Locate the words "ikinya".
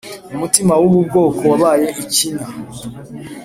2.03-2.45